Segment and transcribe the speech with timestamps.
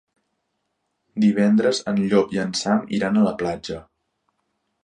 [1.25, 3.79] Divendres en Llop i en Sam iran a la platja.